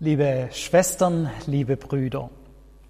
[0.00, 2.28] Liebe Schwestern, liebe Brüder,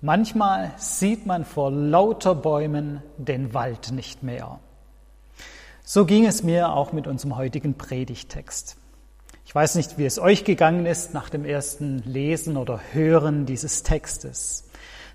[0.01, 4.59] manchmal sieht man vor lauter Bäumen den Wald nicht mehr.
[5.85, 8.79] So ging es mir auch mit unserem heutigen Predigtext.
[9.45, 13.83] Ich weiß nicht, wie es euch gegangen ist nach dem ersten Lesen oder Hören dieses
[13.83, 14.65] Textes.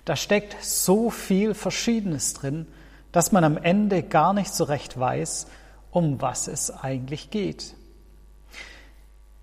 [0.04, 2.68] Da steckt so viel Verschiedenes drin,
[3.10, 5.48] dass man am Ende gar nicht so recht weiß,
[5.90, 7.74] um was es eigentlich geht.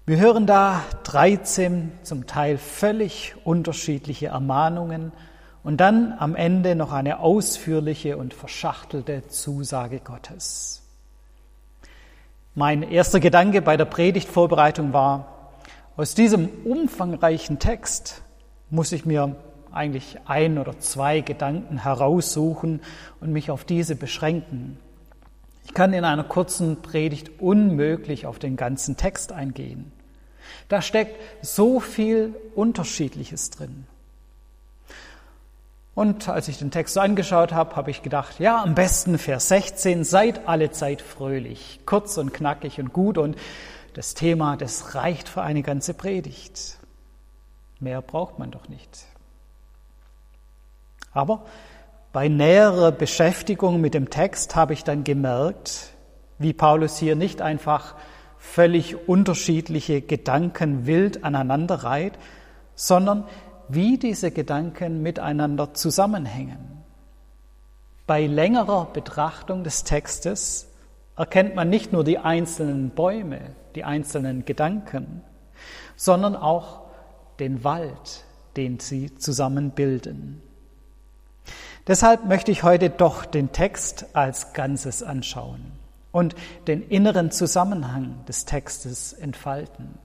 [0.09, 5.11] Wir hören da 13 zum Teil völlig unterschiedliche Ermahnungen
[5.65, 10.81] und dann am Ende noch eine ausführliche und verschachtelte Zusage Gottes.
[12.55, 15.49] Mein erster Gedanke bei der Predigtvorbereitung war,
[15.97, 18.21] aus diesem umfangreichen Text
[18.69, 19.35] muss ich mir
[19.73, 22.79] eigentlich ein oder zwei Gedanken heraussuchen
[23.19, 24.79] und mich auf diese beschränken.
[25.65, 29.91] Ich kann in einer kurzen Predigt unmöglich auf den ganzen Text eingehen.
[30.67, 33.87] Da steckt so viel Unterschiedliches drin.
[35.95, 39.47] Und als ich den Text so angeschaut habe, habe ich gedacht, ja, am besten Vers
[39.47, 43.17] 16, seid alle Zeit fröhlich, kurz und knackig und gut.
[43.17, 43.35] Und
[43.93, 46.77] das Thema, das reicht für eine ganze Predigt.
[47.79, 49.05] Mehr braucht man doch nicht.
[51.13, 51.45] Aber
[52.13, 55.93] bei näherer Beschäftigung mit dem Text habe ich dann gemerkt,
[56.37, 57.95] wie Paulus hier nicht einfach
[58.47, 62.13] völlig unterschiedliche Gedanken wild aneinander reiht,
[62.75, 63.25] sondern
[63.67, 66.83] wie diese Gedanken miteinander zusammenhängen.
[68.07, 70.69] Bei längerer Betrachtung des Textes
[71.17, 73.41] erkennt man nicht nur die einzelnen Bäume,
[73.75, 75.21] die einzelnen Gedanken,
[75.95, 76.85] sondern auch
[77.39, 78.23] den Wald,
[78.55, 80.41] den sie zusammen bilden.
[81.85, 85.76] Deshalb möchte ich heute doch den Text als Ganzes anschauen
[86.17, 86.33] und
[86.65, 89.99] den inneren Zusammenhang des Textes entfalten.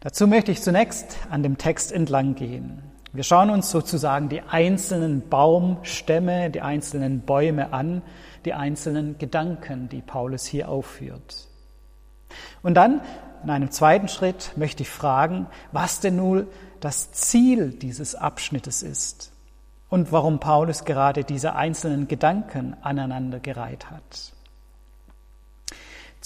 [0.00, 2.82] Dazu möchte ich zunächst an dem Text entlang gehen.
[3.12, 8.02] Wir schauen uns sozusagen die einzelnen Baumstämme, die einzelnen Bäume an,
[8.44, 11.46] die einzelnen Gedanken, die Paulus hier aufführt.
[12.64, 13.00] Und dann,
[13.44, 16.48] in einem zweiten Schritt, möchte ich fragen, was denn nun
[16.80, 19.30] das Ziel dieses Abschnittes ist
[19.88, 24.32] und warum Paulus gerade diese einzelnen Gedanken aneinandergereiht hat.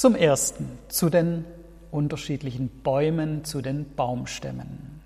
[0.02, 1.44] Zum Ersten zu den
[1.92, 5.00] unterschiedlichen Bäumen, zu den Baumstämmen.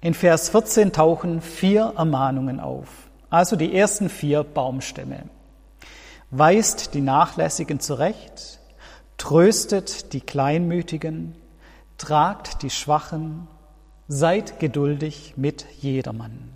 [0.00, 2.88] In Vers 14 tauchen vier Ermahnungen auf,
[3.30, 5.28] also die ersten vier Baumstämme.
[6.32, 8.58] Weist die Nachlässigen zurecht,
[9.16, 11.36] tröstet die Kleinmütigen,
[11.98, 13.46] tragt die Schwachen,
[14.08, 16.50] seid geduldig mit jedermann.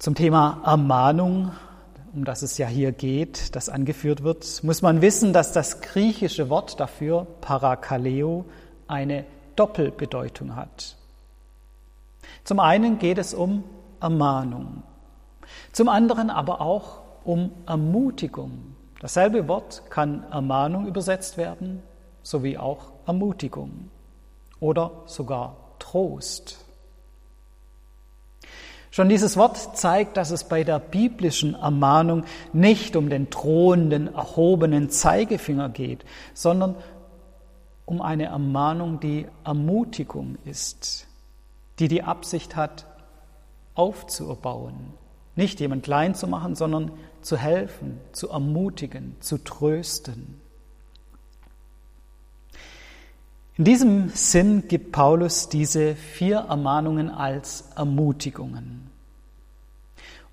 [0.00, 1.52] Zum Thema Ermahnung
[2.14, 6.48] um das es ja hier geht, das angeführt wird, muss man wissen, dass das griechische
[6.48, 8.44] Wort dafür, Parakaleo,
[8.86, 9.24] eine
[9.56, 10.96] Doppelbedeutung hat.
[12.44, 13.64] Zum einen geht es um
[14.00, 14.82] Ermahnung,
[15.72, 18.76] zum anderen aber auch um Ermutigung.
[19.00, 21.82] Dasselbe Wort kann Ermahnung übersetzt werden,
[22.22, 23.90] sowie auch Ermutigung
[24.60, 26.63] oder sogar Trost.
[28.94, 32.22] Schon dieses Wort zeigt, dass es bei der biblischen Ermahnung
[32.52, 36.76] nicht um den drohenden, erhobenen Zeigefinger geht, sondern
[37.86, 41.08] um eine Ermahnung, die Ermutigung ist,
[41.80, 42.86] die die Absicht hat,
[43.74, 44.94] aufzuerbauen,
[45.34, 50.40] nicht jemand klein zu machen, sondern zu helfen, zu ermutigen, zu trösten.
[53.56, 58.90] In diesem Sinn gibt Paulus diese vier Ermahnungen als Ermutigungen.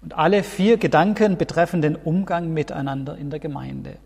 [0.02, 3.98] Und alle vier Gedanken betreffen den Umgang miteinander in der Gemeinde.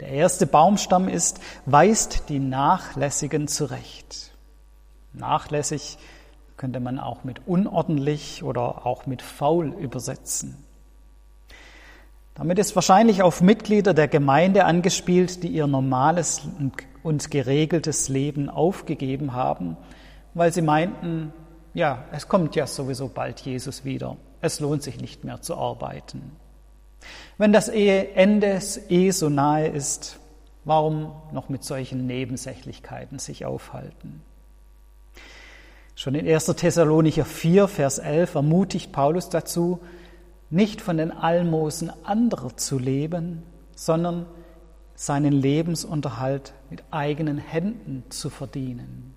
[0.00, 4.32] Der erste Baumstamm ist, weist die Nachlässigen zurecht.
[5.14, 5.96] Nachlässig
[6.58, 10.62] könnte man auch mit unordentlich oder auch mit faul übersetzen.
[12.34, 16.42] Damit ist wahrscheinlich auf Mitglieder der Gemeinde angespielt, die ihr normales
[17.02, 19.76] und geregeltes Leben aufgegeben haben,
[20.32, 21.32] weil sie meinten,
[21.74, 24.16] ja, es kommt ja sowieso bald Jesus wieder.
[24.40, 26.36] Es lohnt sich nicht mehr zu arbeiten.
[27.36, 30.18] Wenn das Ende eh so nahe ist,
[30.64, 34.22] warum noch mit solchen Nebensächlichkeiten sich aufhalten?
[35.94, 36.46] Schon in 1.
[36.46, 39.80] Thessalonicher 4, Vers 11 ermutigt Paulus dazu,
[40.52, 43.42] nicht von den Almosen anderer zu leben,
[43.74, 44.26] sondern
[44.94, 49.14] seinen Lebensunterhalt mit eigenen Händen zu verdienen.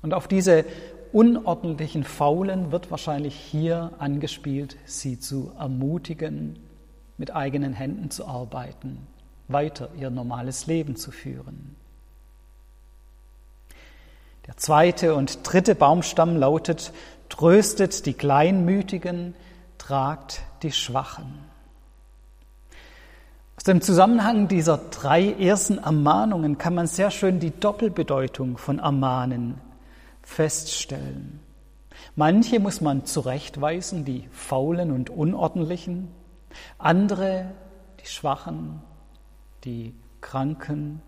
[0.00, 0.64] Und auf diese
[1.12, 6.58] unordentlichen Faulen wird wahrscheinlich hier angespielt, sie zu ermutigen,
[7.18, 9.06] mit eigenen Händen zu arbeiten,
[9.48, 11.76] weiter ihr normales Leben zu führen.
[14.46, 16.92] Der zweite und dritte Baumstamm lautet,
[17.28, 19.34] tröstet die Kleinmütigen,
[19.86, 21.44] tragt die Schwachen.
[23.56, 29.60] Aus dem Zusammenhang dieser drei ersten Ermahnungen kann man sehr schön die Doppelbedeutung von Ermahnen
[30.22, 31.38] feststellen.
[32.16, 36.08] Manche muss man zurechtweisen, die Faulen und Unordentlichen,
[36.78, 37.52] andere,
[38.00, 38.82] die Schwachen,
[39.62, 41.00] die Kranken,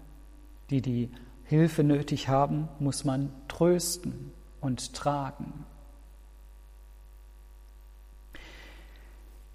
[0.70, 1.10] die die
[1.42, 5.64] Hilfe nötig haben, muss man trösten und tragen.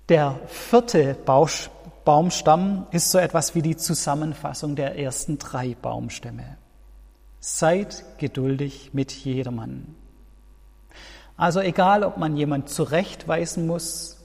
[0.09, 1.15] Der vierte
[2.03, 6.57] Baumstamm ist so etwas wie die Zusammenfassung der ersten drei Baumstämme.
[7.39, 9.95] Seid geduldig mit jedermann.
[11.37, 14.21] Also egal, ob man jemand zurechtweisen muss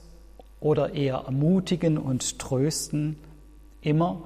[0.59, 3.17] oder eher ermutigen und trösten,
[3.81, 4.23] immer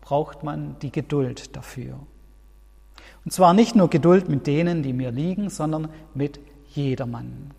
[0.00, 2.00] braucht man die Geduld dafür.
[3.24, 6.40] Und zwar nicht nur Geduld mit denen, die mir liegen, sondern mit
[6.74, 7.52] jedermann.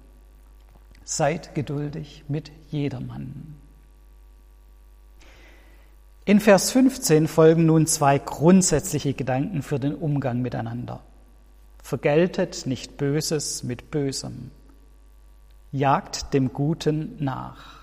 [1.04, 3.56] Seid geduldig mit jedermann.
[6.24, 11.02] In Vers 15 folgen nun zwei grundsätzliche Gedanken für den Umgang miteinander.
[11.82, 14.52] Vergeltet nicht Böses mit Bösem.
[15.72, 17.82] Jagt dem Guten nach.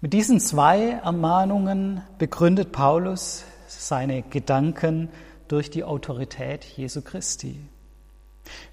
[0.00, 5.10] Mit diesen zwei Ermahnungen begründet Paulus seine Gedanken
[5.48, 7.60] durch die Autorität Jesu Christi.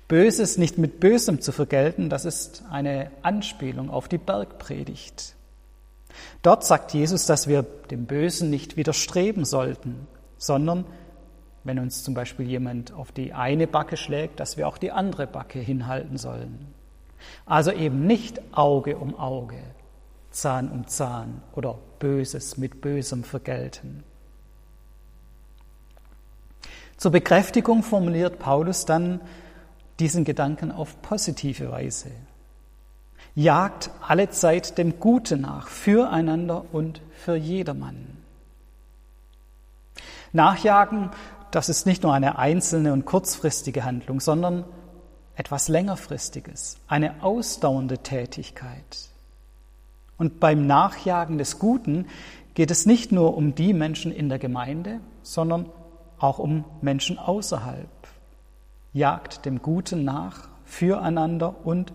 [0.07, 5.35] Böses nicht mit Bösem zu vergelten, das ist eine Anspielung auf die Bergpredigt.
[6.41, 10.07] Dort sagt Jesus, dass wir dem Bösen nicht widerstreben sollten,
[10.37, 10.85] sondern
[11.63, 15.27] wenn uns zum Beispiel jemand auf die eine Backe schlägt, dass wir auch die andere
[15.27, 16.73] Backe hinhalten sollen.
[17.45, 19.59] Also eben nicht Auge um Auge,
[20.31, 24.03] Zahn um Zahn oder Böses mit Bösem vergelten.
[26.95, 29.19] Zur Bekräftigung formuliert Paulus dann
[29.99, 32.11] diesen Gedanken auf positive Weise.
[33.35, 38.17] Jagt alle Zeit dem Guten nach, füreinander und für jedermann.
[40.33, 41.09] Nachjagen,
[41.51, 44.65] das ist nicht nur eine einzelne und kurzfristige Handlung, sondern
[45.35, 49.09] etwas längerfristiges, eine ausdauernde Tätigkeit.
[50.17, 52.07] Und beim Nachjagen des Guten
[52.55, 55.69] geht es nicht nur um die Menschen in der Gemeinde, sondern
[56.17, 57.87] auch um Menschen außerhalb.
[58.97, 61.93] Jagt dem Guten nach, füreinander und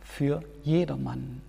[0.00, 1.42] für jedermann.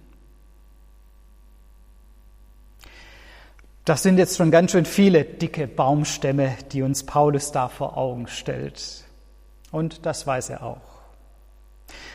[3.85, 8.27] Das sind jetzt schon ganz schön viele dicke Baumstämme, die uns Paulus da vor Augen
[8.27, 9.05] stellt.
[9.71, 10.81] Und das weiß er auch.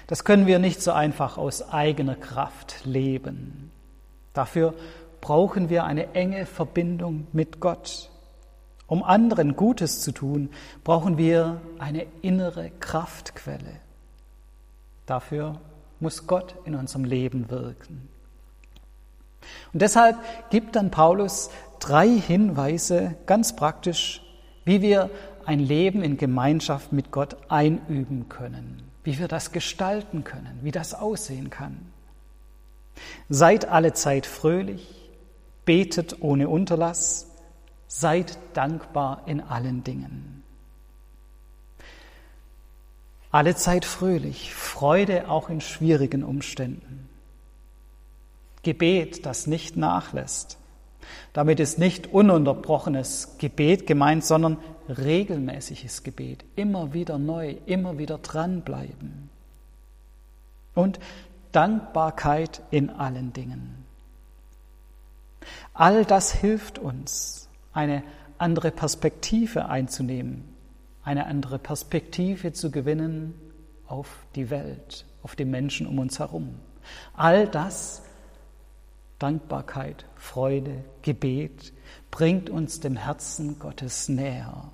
[0.06, 3.72] Das können wir nicht so einfach aus eigener Kraft leben.
[4.34, 4.74] Dafür
[5.22, 8.10] brauchen wir eine enge Verbindung mit Gott.
[8.86, 10.50] Um anderen Gutes zu tun,
[10.82, 13.80] brauchen wir eine innere Kraftquelle.
[15.06, 15.60] Dafür
[16.00, 18.08] muss Gott in unserem Leben wirken.
[19.72, 20.16] Und deshalb
[20.50, 21.50] gibt dann Paulus
[21.80, 24.22] drei Hinweise ganz praktisch,
[24.64, 25.10] wie wir
[25.44, 30.94] ein Leben in Gemeinschaft mit Gott einüben können, wie wir das gestalten können, wie das
[30.94, 31.92] aussehen kann.
[33.28, 35.10] Seid alle Zeit fröhlich,
[35.64, 37.33] betet ohne Unterlass,
[37.86, 40.42] seid dankbar in allen Dingen.
[43.30, 47.08] Alle Zeit fröhlich, Freude auch in schwierigen Umständen.
[48.62, 50.56] Gebet, das nicht nachlässt.
[51.32, 56.44] Damit ist nicht ununterbrochenes Gebet gemeint, sondern regelmäßiges Gebet.
[56.56, 59.30] Immer wieder neu, immer wieder dranbleiben.
[60.74, 60.98] Und
[61.52, 63.84] Dankbarkeit in allen Dingen.
[65.72, 67.43] All das hilft uns,
[67.74, 68.02] eine
[68.38, 70.44] andere Perspektive einzunehmen,
[71.02, 73.34] eine andere Perspektive zu gewinnen
[73.86, 76.54] auf die Welt, auf die Menschen um uns herum.
[77.14, 78.02] All das,
[79.18, 81.72] Dankbarkeit, Freude, Gebet,
[82.10, 84.70] bringt uns dem Herzen Gottes näher.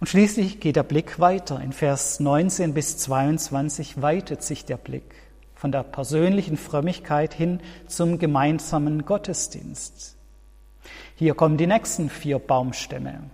[0.00, 1.60] Und schließlich geht der Blick weiter.
[1.60, 5.27] In Vers 19 bis 22 weitet sich der Blick
[5.58, 10.16] von der persönlichen Frömmigkeit hin zum gemeinsamen Gottesdienst.
[11.16, 13.24] Hier kommen die nächsten vier Baumstämme.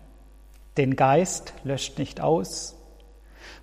[0.78, 2.76] Den Geist löscht nicht aus,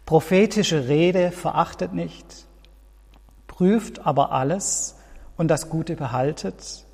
[0.06, 2.46] prophetische Rede verachtet nicht,
[3.48, 4.96] prüft aber alles
[5.38, 6.86] und das Gute behaltet,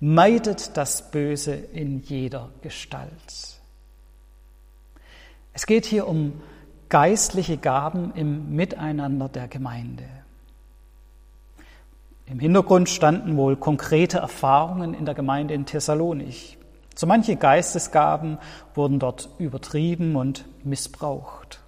[0.00, 3.60] meidet das Böse in jeder Gestalt.
[5.52, 6.40] Es geht hier um
[6.88, 10.21] geistliche Gaben im Miteinander der Gemeinde.
[12.32, 16.56] Im Hintergrund standen wohl konkrete Erfahrungen in der Gemeinde in Thessalonich.
[16.94, 18.38] So manche Geistesgaben
[18.74, 21.60] wurden dort übertrieben und missbraucht.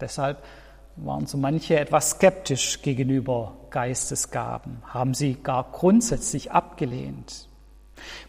[0.00, 0.42] Deshalb
[0.96, 7.48] waren so manche etwas skeptisch gegenüber Geistesgaben, haben sie gar grundsätzlich abgelehnt.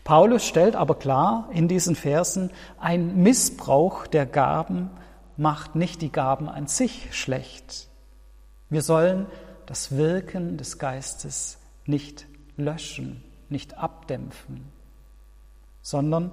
[0.03, 4.91] Paulus stellt aber klar in diesen Versen, ein Missbrauch der Gaben
[5.37, 7.87] macht nicht die Gaben an sich schlecht.
[8.69, 9.25] Wir sollen
[9.65, 12.25] das Wirken des Geistes nicht
[12.57, 14.65] löschen, nicht abdämpfen,
[15.81, 16.31] sondern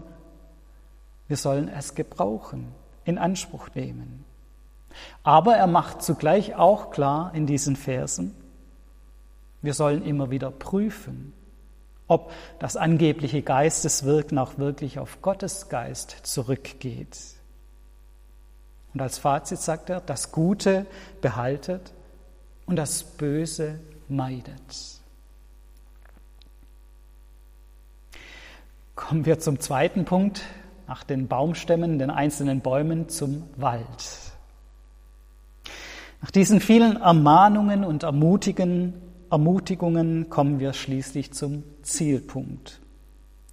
[1.28, 2.72] wir sollen es gebrauchen,
[3.04, 4.24] in Anspruch nehmen.
[5.22, 8.34] Aber er macht zugleich auch klar in diesen Versen,
[9.62, 11.32] wir sollen immer wieder prüfen,
[12.08, 17.16] ob das angebliche Geisteswirken auch wirklich auf Gottes Geist zurückgeht.
[18.92, 20.84] Und als Fazit sagt er, das Gute
[21.20, 21.92] behaltet
[22.72, 24.98] und das Böse meidet.
[28.94, 30.40] Kommen wir zum zweiten Punkt,
[30.88, 33.84] nach den Baumstämmen, den einzelnen Bäumen zum Wald.
[36.22, 38.94] Nach diesen vielen Ermahnungen und Ermutigungen
[40.30, 42.80] kommen wir schließlich zum Zielpunkt.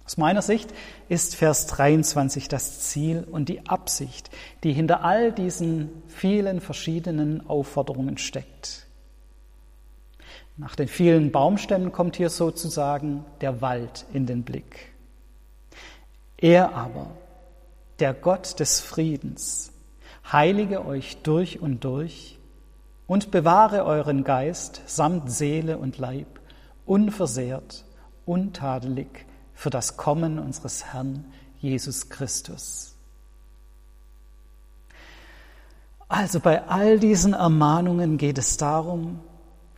[0.06, 0.72] Aus meiner Sicht
[1.10, 4.30] ist Vers 23 das Ziel und die Absicht,
[4.64, 8.86] die hinter all diesen vielen verschiedenen Aufforderungen steckt.
[10.56, 14.92] Nach den vielen Baumstämmen kommt hier sozusagen der Wald in den Blick.
[16.36, 17.10] Er aber,
[17.98, 19.72] der Gott des Friedens,
[20.30, 22.38] heilige euch durch und durch
[23.06, 26.40] und bewahre euren Geist samt Seele und Leib
[26.86, 27.84] unversehrt,
[28.26, 31.24] untadelig für das Kommen unseres Herrn
[31.60, 32.94] Jesus Christus.
[36.08, 39.20] Also bei all diesen Ermahnungen geht es darum,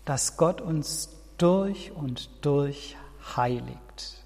[0.04, 2.96] dass Gott uns durch und durch
[3.36, 4.22] heiligt.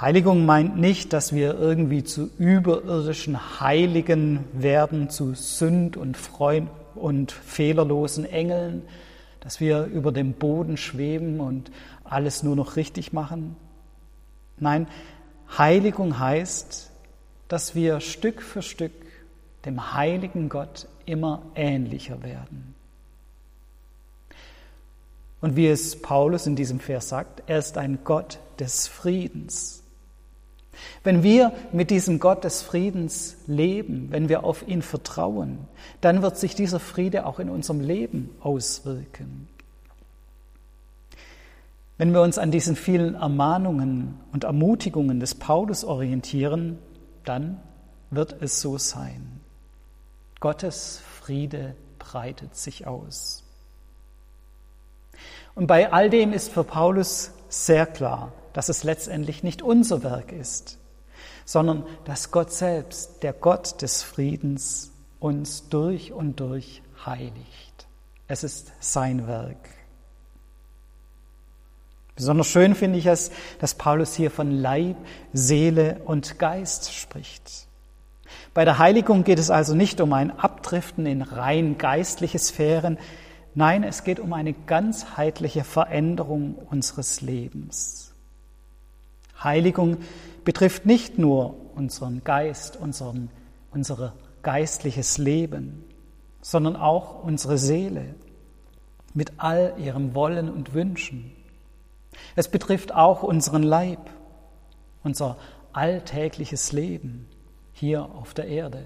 [0.00, 7.32] Heiligung meint nicht, dass wir irgendwie zu überirdischen Heiligen werden, zu sünd- und freund- und
[7.32, 8.82] fehlerlosen Engeln,
[9.40, 11.70] dass wir über dem Boden schweben und
[12.04, 13.56] alles nur noch richtig machen.
[14.58, 14.86] Nein,
[15.56, 16.90] Heiligung heißt,
[17.48, 18.92] dass wir Stück für Stück
[19.64, 22.74] dem heiligen Gott immer ähnlicher werden.
[25.40, 29.82] Und wie es Paulus in diesem Vers sagt, er ist ein Gott des Friedens.
[31.02, 35.58] Wenn wir mit diesem Gott des Friedens leben, wenn wir auf ihn vertrauen,
[36.00, 39.48] dann wird sich dieser Friede auch in unserem Leben auswirken.
[41.96, 46.78] Wenn wir uns an diesen vielen Ermahnungen und Ermutigungen des Paulus orientieren,
[47.24, 47.60] dann
[48.10, 49.40] wird es so sein.
[50.38, 53.42] Gottes Friede breitet sich aus.
[55.54, 60.32] Und bei all dem ist für Paulus sehr klar, dass es letztendlich nicht unser Werk
[60.32, 60.78] ist,
[61.44, 67.86] sondern dass Gott selbst, der Gott des Friedens, uns durch und durch heiligt.
[68.28, 69.56] Es ist sein Werk.
[72.14, 74.96] Besonders schön finde ich es, dass Paulus hier von Leib,
[75.32, 77.68] Seele und Geist spricht.
[78.54, 82.98] Bei der Heiligung geht es also nicht um ein Abdriften in rein geistliche Sphären,
[83.58, 88.14] nein, es geht um eine ganzheitliche Veränderung unseres Lebens.
[89.42, 89.98] Heiligung
[90.44, 93.30] betrifft nicht nur unseren Geist, unseren,
[93.72, 95.84] unser geistliches Leben,
[96.40, 98.14] sondern auch unsere Seele
[99.12, 101.32] mit all ihrem Wollen und Wünschen.
[102.36, 104.08] Es betrifft auch unseren Leib,
[105.02, 105.36] unser
[105.72, 107.26] alltägliches Leben
[107.72, 108.84] hier auf der Erde.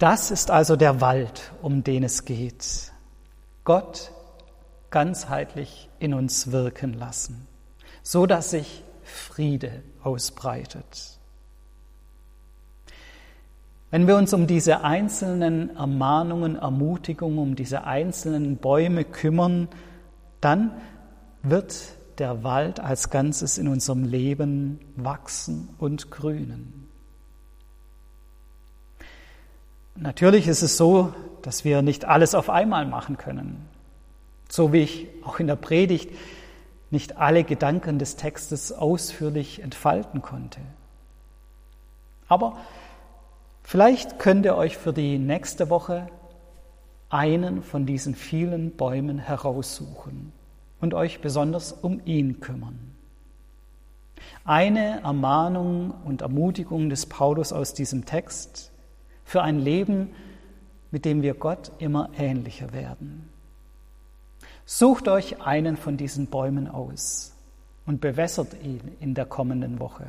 [0.00, 2.90] Das ist also der Wald, um den es geht.
[3.64, 4.12] Gott
[4.88, 7.46] ganzheitlich in uns wirken lassen,
[8.02, 11.18] so dass sich Friede ausbreitet.
[13.90, 19.68] Wenn wir uns um diese einzelnen Ermahnungen, Ermutigungen, um diese einzelnen Bäume kümmern,
[20.40, 20.70] dann
[21.42, 21.76] wird
[22.16, 26.89] der Wald als Ganzes in unserem Leben wachsen und grünen.
[30.00, 33.68] Natürlich ist es so, dass wir nicht alles auf einmal machen können.
[34.48, 36.10] So wie ich auch in der Predigt
[36.90, 40.60] nicht alle Gedanken des Textes ausführlich entfalten konnte.
[42.28, 42.56] Aber
[43.62, 46.08] vielleicht könnt ihr euch für die nächste Woche
[47.10, 50.32] einen von diesen vielen Bäumen heraussuchen
[50.80, 52.94] und euch besonders um ihn kümmern.
[54.46, 58.70] Eine Ermahnung und Ermutigung des Paulus aus diesem Text
[59.30, 60.10] für ein Leben,
[60.90, 63.30] mit dem wir Gott immer ähnlicher werden
[64.72, 67.34] Sucht euch einen von diesen Bäumen aus
[67.86, 70.06] und bewässert ihn in der kommenden Woche.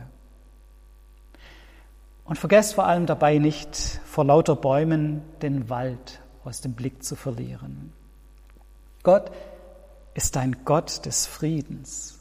[2.25, 7.15] Und vergesst vor allem dabei nicht, vor lauter Bäumen den Wald aus dem Blick zu
[7.15, 7.91] verlieren.
[9.01, 9.31] Gott
[10.13, 12.19] ist ein Gott des Friedens.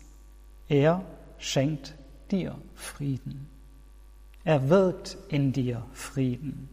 [0.66, 1.02] Er
[1.36, 1.94] schenkt
[2.30, 3.50] dir Frieden.
[4.44, 6.70] Er wirkt in dir Frieden.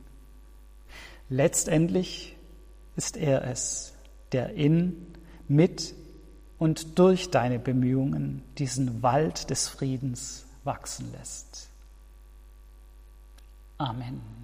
[1.29, 2.35] Letztendlich
[2.95, 3.93] ist er es,
[4.31, 5.07] der in,
[5.47, 5.93] mit
[6.57, 11.69] und durch deine Bemühungen diesen Wald des Friedens wachsen lässt.
[13.77, 14.36] Amen.